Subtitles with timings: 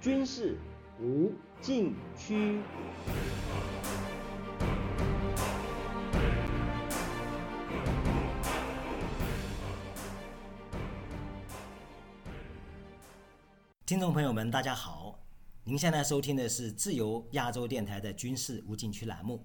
[0.00, 0.56] 军事
[0.98, 2.58] 无禁区。
[13.84, 15.18] 听众朋友们，大家好！
[15.64, 19.44] 您现在收听的是自由亚洲电台的军事无禁区栏目，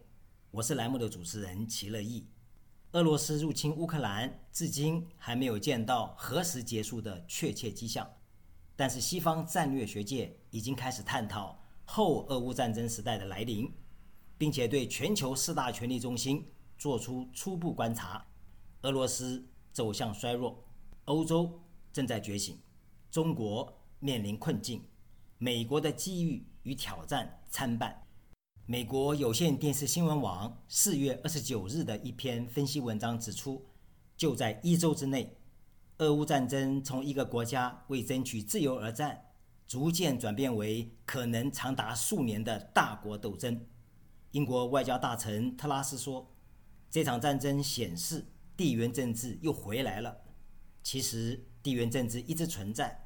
[0.52, 2.26] 我是栏目的主持人齐乐意。
[2.94, 8.10] 俄罗斯入侵乌克兰，至今还没有见到何时结束的确切迹象。
[8.76, 13.72] 但是，西方战略学界已经开始探讨后俄乌战争时代的来临，
[14.38, 16.46] 并且对全球四大权力中心
[16.78, 18.26] 做出初步观察：
[18.82, 20.64] 俄罗斯走向衰弱，
[21.06, 21.62] 欧洲
[21.94, 22.58] 正在觉醒，
[23.10, 23.82] 中国。
[24.00, 24.84] 面临困境，
[25.40, 28.04] 美国的机遇与挑战参半。
[28.68, 33.66] 美国有线电视新闻网四月二十九日的一篇分析文章指出，
[34.16, 35.36] 就在一周之内，
[36.00, 39.26] 俄乌战争从一个国家为争取自由而战，
[39.66, 43.66] 逐渐转变为可能长达数年的大国斗争。
[44.32, 46.34] 英国外交大臣特拉斯说
[46.92, 48.26] ：“这场战争显示
[48.58, 50.18] 地缘政治又回来了。
[50.84, 53.02] 其实，地缘政治一直存在。”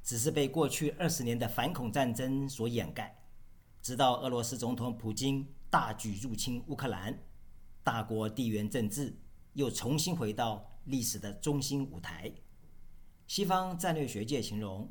[0.00, 3.18] 只是被过去二十年的反恐战争所掩盖，
[3.82, 7.18] 直到俄罗斯总统普京大举入侵乌克兰，
[7.84, 9.18] 大国地缘政治
[9.52, 12.32] 又重新回到历史的中心舞台。
[13.26, 14.90] 西方战略学界形容，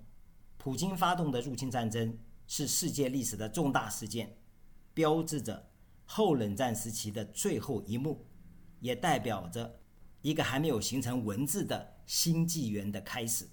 [0.57, 2.17] 普京发动的入侵战争
[2.47, 4.37] 是世界历史的重大事件，
[4.93, 5.69] 标志着
[6.05, 8.25] 后冷战时期的最后一幕，
[8.79, 9.79] 也代表着
[10.21, 13.49] 一个还没有形成文字的新纪元的开始。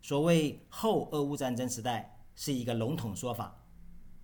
[0.00, 3.64] 所谓后俄乌战争时代是一个笼统说法，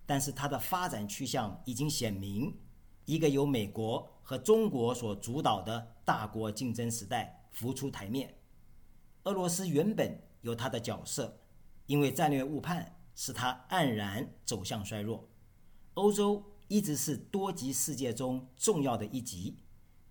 [0.05, 2.57] 但是它的发展趋向已经显明，
[3.05, 8.35] 一个由美国和中国所主导的大国竞争时代浮出台面。
[9.23, 11.41] 俄罗斯原本有它的角色，
[11.85, 15.29] 因为战略误判使它黯然走向衰弱。
[15.95, 19.57] 欧洲一直是多极世界中重要的一极，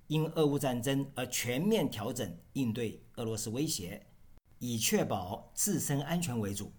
[0.09, 4.07] 因俄乌战争而全面调整应对俄罗斯威胁。
[4.61, 6.73] 以确保自身安全为主，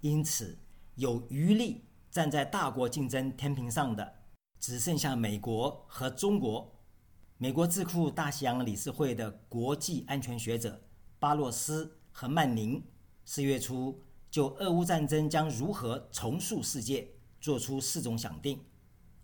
[0.00, 0.58] 因此
[0.96, 4.16] 有余力站在大国竞争天平上的，
[4.58, 6.73] 只剩下美国和中国。
[7.38, 10.80] 美国智库大西洋理事会的国际安全学者
[11.18, 12.82] 巴洛斯和曼宁
[13.24, 14.00] 四月初
[14.30, 17.08] 就俄乌战争将如何重塑世界
[17.40, 18.64] 做出四种想定。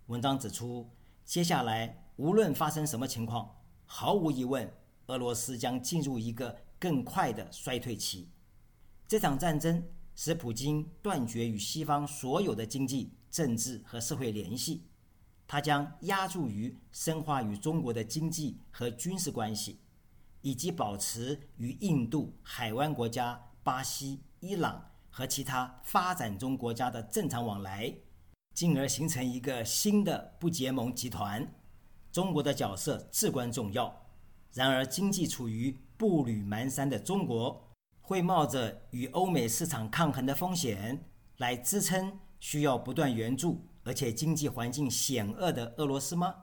[0.07, 0.89] 文章指出，
[1.23, 3.55] 接下来无论发生什么情况，
[3.85, 4.71] 毫无疑问，
[5.07, 6.57] 俄罗斯将进入一个。
[6.81, 8.31] 更快的衰退期，
[9.07, 9.85] 这场战争
[10.15, 14.87] 使普京断绝与西方所有的经济、政治和社会联系，
[15.51, 19.81] 它将压注于深化与中国的经济和军事关系，
[20.39, 27.93] 以及保持与印度、海湾国家、巴西、伊朗和其他发展中国家的正常往来，
[28.53, 31.45] 进而形成一个新的不结盟集团。
[32.13, 33.93] 中国的角色至关重要，
[34.53, 35.77] 然而经济处于。
[35.97, 41.05] 步履蹒跚的中国会冒着与欧美市场抗衡的风险
[41.37, 46.35] 来支撑需要不断援助而且经济环境险恶的俄罗斯吗？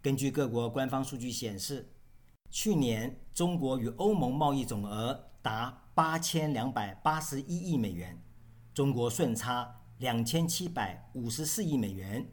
[0.00, 1.92] 根据各国官方数据显示，
[2.50, 8.22] 去年中国与欧盟贸易总额达八千两百八十一亿美元，
[8.72, 12.30] 中国顺差两千七百五十四亿美元。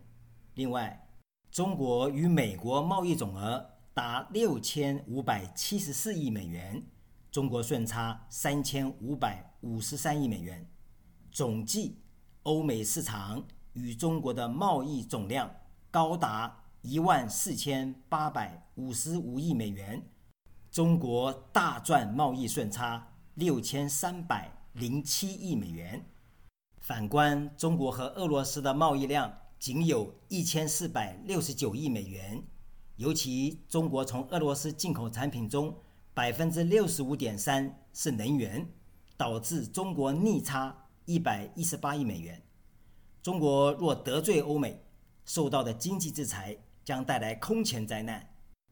[0.53, 1.07] 另外，
[1.51, 3.71] 中国与美国贸易总额。
[3.95, 6.85] 达六千五百七十四亿美元，
[7.31, 10.69] 中国顺差三千五百五十三亿美元，
[11.31, 12.01] 总计
[12.43, 15.53] 欧美市场与中国的贸易总量
[15.91, 20.01] 高达一万四千八百五十五亿美元，
[20.71, 26.05] 中国大赚贸易顺差六千三百零七亿美元。
[26.79, 32.43] 反观中国和俄罗斯的贸易量仅有一千四百六十九亿美元。
[32.97, 35.75] 尤其中国从俄罗斯进口产品中，
[36.13, 38.65] 百分之六十五点三是能源，
[39.17, 42.41] 导致中国逆差一百一十八亿美元。
[43.25, 44.79] 中国若得罪欧美，
[45.25, 48.23] 受到的经济制裁将带来空前灾难，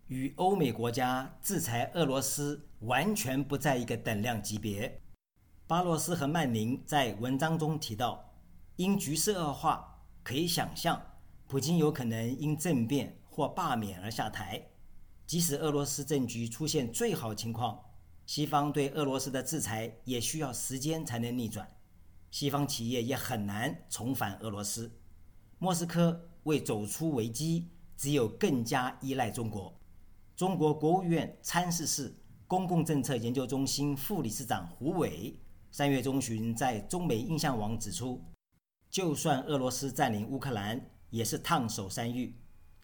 [0.10, 5.02] 与欧美国家制裁俄罗斯完全不在一个等量级别。
[5.66, 8.32] 巴洛斯和曼宁在文章中提到，
[8.76, 11.02] 因局势恶化，可以想象，
[11.48, 13.18] 普京有可能因政变。
[13.32, 14.62] 或罢免而下台，
[15.26, 17.84] 即使俄罗斯政局出现最好情况，
[18.28, 21.68] 西方对俄罗斯的制裁也需要时间才能逆转，
[22.34, 24.92] 西方企业也很难重返俄罗斯。
[25.60, 29.72] 莫斯科为走出危机，只有更加依赖中国。
[30.36, 32.12] 中国国务院参事室
[32.48, 35.40] 公共政策研究中心副理事长胡伟
[35.70, 38.20] 三月中旬在中美印象网指出，
[38.90, 42.36] 就算俄罗斯占领乌克兰，也是烫手山芋。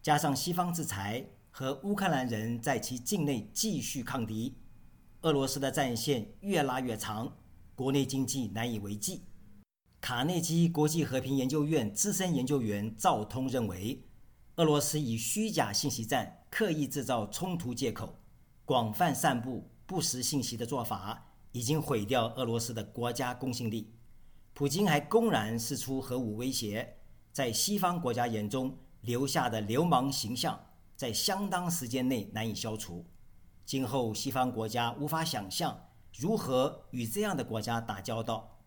[0.04, 4.56] 加上西方制裁和乌克兰人在其境内继续抗敌，
[5.22, 7.36] 俄罗斯的战线越拉越长，
[7.74, 9.24] 国内经济难以为继。
[10.02, 14.04] 卡内基国际和平研究院资深研究员赵通认为，
[14.56, 18.16] 俄罗斯以虚假信息战刻意制造冲突借口，
[18.66, 23.94] 广泛散布不实信息的做法，已经毁掉俄罗斯的国家公信力。
[24.54, 26.98] 普京还公然释出核武威胁，
[27.32, 28.78] 在西方国家眼中。
[29.04, 30.60] 留下的流氓形象，
[30.98, 33.06] 在相当时间内难以消除。
[33.66, 35.86] 今后西方国家无法想象
[36.18, 38.59] 如何与这样的国家打交道。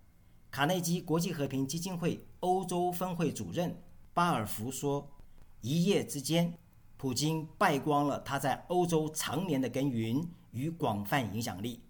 [0.52, 3.82] 卡内基国际和平基金会欧洲分会主任
[4.12, 5.10] 巴尔福说
[5.62, 6.58] ：“一夜之间，
[6.98, 11.80] 普京败光了他在欧洲常年的耕耘与广泛影响力。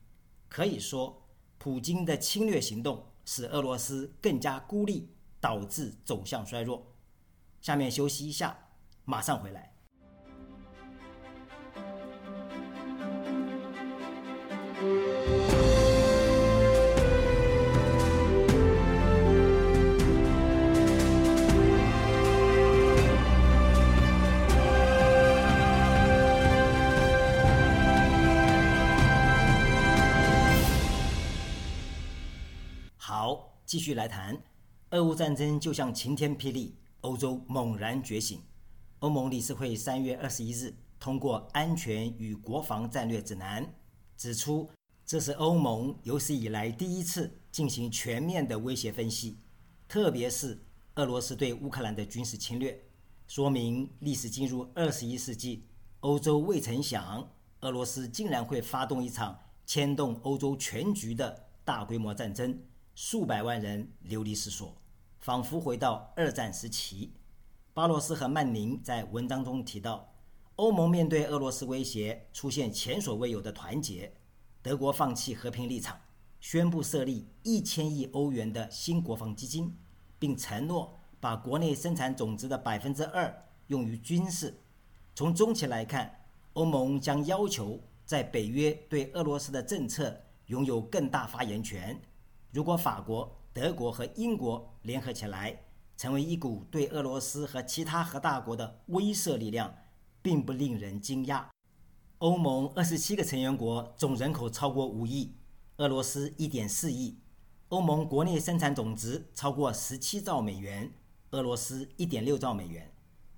[0.49, 1.21] 可以说，
[1.59, 5.09] 普京的侵略行动使俄罗斯更加孤立，
[5.41, 6.87] 导致走向衰弱。”
[7.61, 8.57] 下面休息一下，
[9.05, 9.72] 马上回来。
[33.05, 34.41] 好，继续来谈，
[34.91, 36.77] 俄乌战争就像晴天霹雳。
[37.01, 38.41] 欧洲猛然觉醒。
[39.01, 43.65] 欧盟理事会三月二十一日通过《安全与国防战略指南》，
[44.17, 44.71] 指出
[45.05, 49.37] 这是欧盟有史以来第一次进行全面的威胁分析，
[49.89, 50.63] 特别是
[50.95, 52.81] 俄罗斯对乌克兰的军事侵略，
[53.27, 55.67] 说明历史进入二十一世纪，
[56.03, 57.29] 欧洲未曾想
[57.63, 62.57] 俄罗斯竟然会发动一场牵动欧洲全局的大规模战争，
[62.95, 64.77] 数百万人流离失所。
[65.19, 67.13] 仿佛回到二战时期，
[67.73, 70.13] 巴罗斯和曼宁在文章中提到，
[70.57, 74.13] 欧盟面对俄罗斯威胁出现前所未有的团结。
[74.61, 76.01] 德国放弃和平立场，
[76.41, 79.77] 宣布设立一千亿欧元的新国防基金，
[80.19, 83.33] 并承诺把国内生产总值的百分之二
[83.69, 84.59] 用于军事。
[85.15, 86.13] 从中期来看，
[86.55, 92.01] 欧盟将要求在北约对俄罗斯的政策拥有更大发言权。
[92.53, 95.59] 如果法国，德国和英国联合起来，
[95.97, 99.75] 成为一股对俄罗斯和其他核大国的威慑力量，
[100.21, 101.47] 并不令人惊讶。
[102.19, 105.35] 欧盟二十七个成员国总人口超过五亿，
[105.79, 107.19] 俄罗斯一点四亿。
[107.69, 110.93] 欧盟国内生产总值超过十七兆美元，
[111.31, 112.93] 俄罗斯一点六兆美元。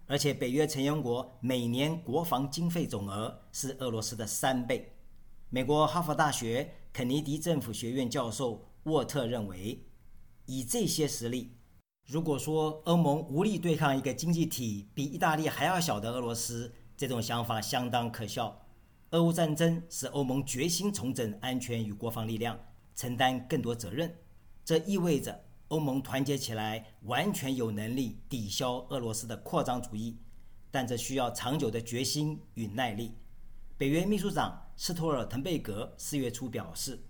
[0.06, 4.96] 而且北约成员国每年国防经费总额是俄罗斯的三倍。
[5.50, 9.84] 美国哈佛大学肯尼迪政府学院教授沃特认为。
[10.46, 11.56] 以这些实力，
[12.06, 18.66] 如果说欧盟无力对抗一个经济体比意大利还要小的俄罗斯，这种想法相当可笑。
[19.10, 22.58] 俄乌战争使欧盟决心重整安全与国防力量，
[22.94, 24.14] 承担更多责任。
[24.64, 30.19] 这意味着欧盟团结起来，完全有能力抵消俄罗斯的扩张主义，
[30.70, 33.14] 但这需要长久的决心与耐力。
[33.78, 37.02] 北约秘书长斯托尔滕贝格四月初表示，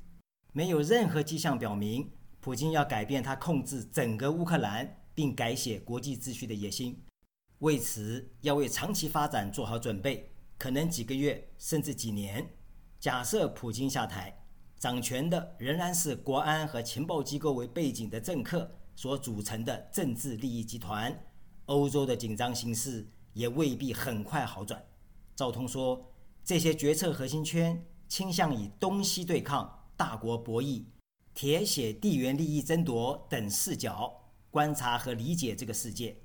[0.57, 2.09] 没有任何迹象表明。
[2.39, 7.03] 普京要改变他控制整个乌克兰并改写国际秩序的野心，
[7.59, 12.49] 为此要为长期发展做好准备，可能几个月甚至几年。
[13.01, 14.45] 假设普京下台，
[14.79, 21.19] 掌权的仍然是国安和情报机构为背景的政客所组成的政治利益集团，
[21.67, 24.81] 欧洲的紧张形势也未必很快好转。
[25.35, 26.13] 赵通说，
[26.45, 30.85] 这些决策核心圈倾向以东西对抗、大国博弈。
[31.35, 36.17] 铁血地缘利益争夺等视角观察和理解这个世界，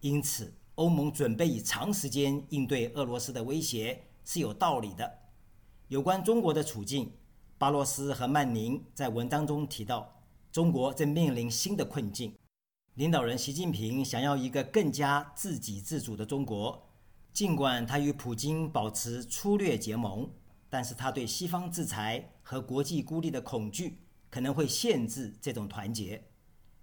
[0.00, 5.18] 因此欧盟准备以长时间应对俄罗斯的威胁是有道理的。
[5.88, 7.12] 有关中国的处境，
[7.58, 12.34] 巴洛斯和曼宁在文章中提到，中国正面临新的困境。
[12.94, 16.88] 领导人习近平想要一个更加自给自足的中国，
[17.34, 20.30] 尽管他与普京保持粗略结盟，
[20.74, 24.00] 但是他对西方制裁和国际孤立的恐惧。
[24.34, 26.20] 可能会限制这种团结。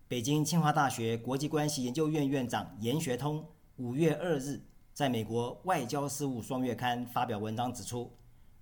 [0.08, 3.46] 北京清华大学国际关系研究院院长严学通
[3.76, 8.10] 五月二日在美国外交事务双月刊发表文章指出，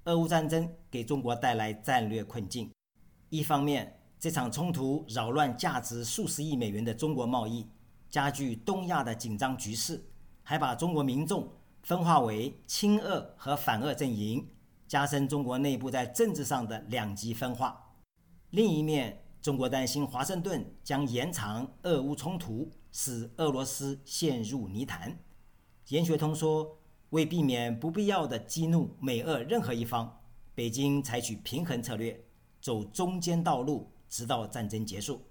[0.06, 2.72] 俄乌战争给中国带来战略困境。
[3.30, 7.68] 一方面，这场冲突扰乱价值数十亿美元的中国贸易，
[8.10, 10.04] 加剧东亚的紧张局势，
[10.42, 11.48] 还把中国民众
[11.84, 14.44] 分化为亲俄和反俄阵营，
[14.90, 17.94] 加深中国内部在政治上的两极分化。
[18.50, 25.16] 另一面，中国担心华盛顿将延长俄乌冲突，使俄罗斯陷入泥潭。
[25.90, 26.80] 严学通说，
[27.12, 30.22] 为避免不必要的激怒美俄任何一方，
[30.56, 32.26] 北京采取平衡策略，
[32.60, 35.22] 走中间道路，直到战争结束。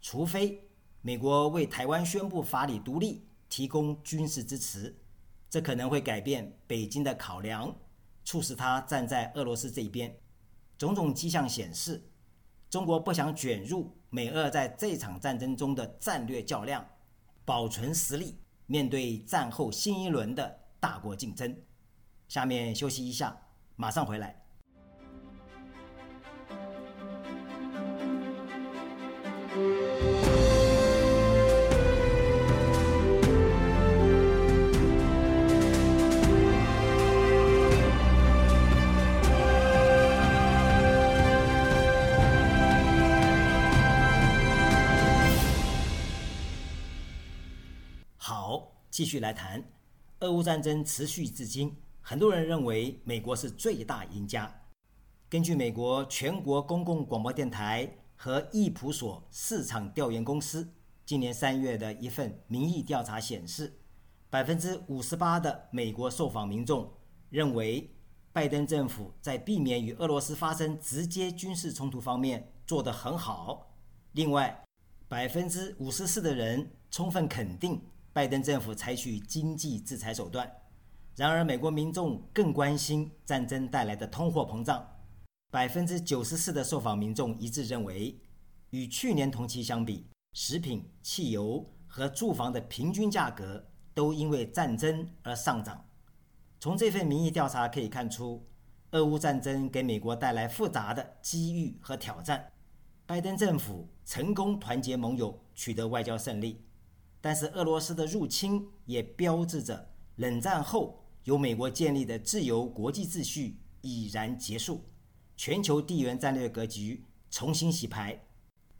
[0.00, 0.68] 除非
[1.00, 4.98] 美国为台湾宣布法理独立提供军事支持，
[5.48, 7.72] 这可能会改变北京的考量，
[8.26, 10.14] 促使他站在俄罗斯这一边。
[10.76, 12.10] 种种迹象显示。
[12.68, 16.84] 中国不想卷入美俄在这场战争中的战略较量，
[17.44, 21.56] 保存实力，面对战后新一轮的大国竞争。
[22.28, 23.40] 下面休息一下，
[23.76, 24.45] 马上回来。
[49.06, 49.62] 继续来谈，
[50.18, 54.52] 俄乌战争持续至今，很多人认为美国是最大赢家。
[55.28, 60.68] 根据美国全国公共广播电台和易普所市场调研公司
[61.04, 63.78] 今年三月的一份民意调查显示，
[64.28, 66.92] 百分之五十八的美国受访民众
[67.30, 67.88] 认为，
[68.32, 73.72] 拜登政府在避免与俄罗斯发生直接军事冲突方面做得很好。
[74.14, 74.64] 另外，
[75.06, 77.80] 百分之五十四的人充分肯定。
[78.16, 80.50] 拜登政府采取经济制裁手段，
[81.16, 84.88] 然而美国民众更关心战争带来的通货膨胀。
[85.50, 88.18] 百分之九十四的受访民众一致认为，
[88.70, 95.84] 与去年同期相比，食品、汽油和住房的平均价格都因为战争而上涨。
[96.58, 98.48] 从这份民意调查可以看出，
[98.92, 102.50] 俄乌战争给美国带来复杂的机遇和挑战。
[103.04, 106.65] 拜登政府成功团结盟友，取得外交胜利。
[107.26, 114.84] 但是，俄罗斯的入侵也标志着冷战后由美国建立的自由国际秩序已然结束，
[115.36, 118.28] 全球地缘战略格局重新洗牌。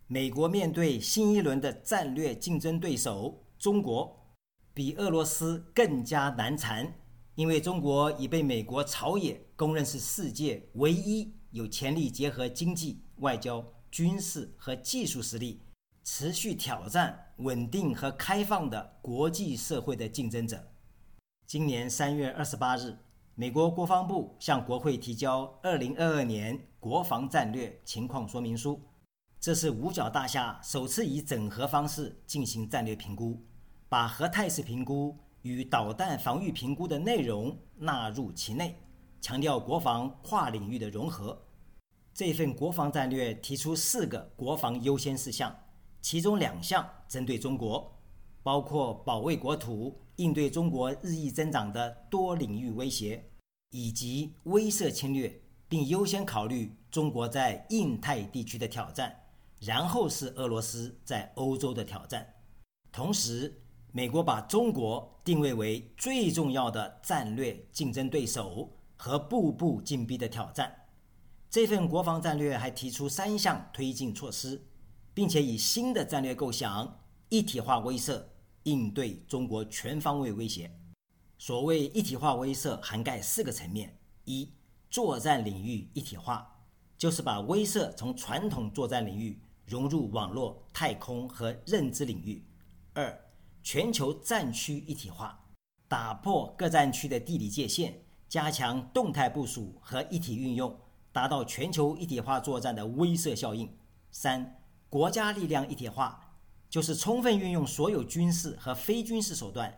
[0.07, 4.17] 美国面对新一轮的战略竞争对手中国，
[4.73, 6.95] 比俄罗斯更加难缠，
[7.35, 15.63] 因为中国已被美国朝野公认是世界唯一有潜力结合经济、外交、军事和技术实力。
[16.09, 20.65] 持续挑战稳定和开放的国际社会的竞争者。
[21.49, 22.97] 今年三月二十八日，
[23.35, 28.81] 美国国防部向国会提交二零二二年国防战略情况说明书，
[29.41, 33.45] 这是五角大厦首次以整合方式进行战略评估，
[33.89, 38.79] 把核态势评估与导弹防御评估的内容纳入其内，
[39.21, 41.37] 强调国防跨领域的融合。
[42.15, 45.55] 这份国防战略提出四个国防优先事项。
[46.07, 47.93] 其中两项针对中国，
[48.45, 53.29] 包括保卫国土、应对中国日益增长的多领域威胁，
[53.71, 59.13] 以及威慑侵略，并优先考虑中国在印太地区的挑战，
[59.59, 62.25] 然后是俄罗斯在欧洲的挑战。
[62.93, 63.61] 同时，
[63.91, 70.73] 美国把中国定位为最重要的战略竞争对手和步步紧逼的挑战。
[71.51, 74.69] 这份国防战略还提出三项推进措施。
[75.17, 78.23] 并且以新的战略构想一体化威慑
[78.65, 80.71] 应对中国全方位威胁。
[81.39, 84.53] 所谓一体化威慑，涵盖四个层面：一、
[84.91, 86.47] 作战领域一体化，
[86.99, 92.43] 就是把威慑从传统作战领域融入网络、太空和认知领域；
[92.93, 93.19] 二、
[93.63, 95.43] 全球战区一体化，
[95.89, 97.95] 打破各战区的地理界限，
[98.29, 100.79] 加强动态部署和一体运用，
[101.11, 103.67] 达到全球一体化作战的威慑效应；
[104.11, 104.61] 三、
[104.97, 106.39] 国家力量一体化，
[106.71, 109.71] 就是充分运用所有军事和非军事手段，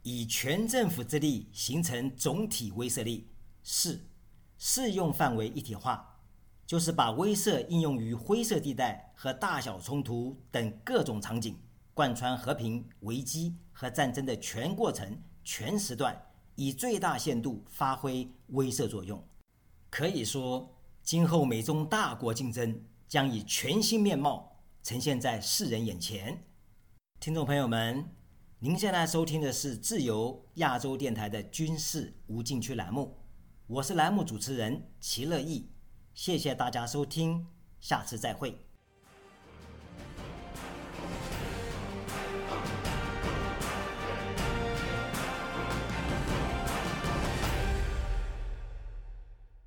[0.00, 3.28] 以全政府之力形成总体威慑力。
[3.62, 4.08] 四、
[4.56, 6.18] 适用范围一体化，
[6.64, 11.58] 就是把威慑应用于灰色地带和大小冲突等各种场景，
[11.92, 16.18] 贯穿和平、危机和战争的全过程、全时段，
[16.54, 19.22] 以最大限度发挥威慑作用。
[19.90, 22.82] 可以说，今后美中大国竞争。
[23.06, 24.53] 将以全新面貌
[24.84, 26.44] 呈现在世人眼前。
[27.18, 28.14] 听众朋友们，
[28.58, 33.16] 您现在收听的是自由亚洲电台的军事无禁区栏目，
[33.66, 35.70] 我是栏目主持人齐乐意，
[36.12, 37.46] 谢谢大家收听，
[37.80, 38.63] 下次再会。